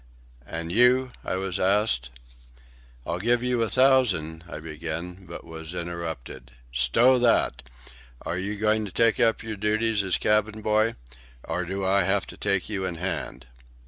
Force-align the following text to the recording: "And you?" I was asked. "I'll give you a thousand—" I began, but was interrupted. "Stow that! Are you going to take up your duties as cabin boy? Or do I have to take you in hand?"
"And 0.47 0.71
you?" 0.71 1.11
I 1.23 1.35
was 1.35 1.59
asked. 1.59 2.09
"I'll 3.05 3.19
give 3.19 3.43
you 3.43 3.61
a 3.61 3.69
thousand—" 3.69 4.43
I 4.49 4.59
began, 4.59 5.27
but 5.27 5.43
was 5.43 5.75
interrupted. 5.75 6.53
"Stow 6.71 7.19
that! 7.19 7.61
Are 8.23 8.39
you 8.39 8.55
going 8.55 8.83
to 8.85 8.91
take 8.91 9.19
up 9.19 9.43
your 9.43 9.57
duties 9.57 10.01
as 10.01 10.17
cabin 10.17 10.63
boy? 10.63 10.95
Or 11.43 11.65
do 11.65 11.85
I 11.85 12.01
have 12.01 12.25
to 12.33 12.35
take 12.37 12.67
you 12.67 12.83
in 12.83 12.95
hand?" 12.95 13.45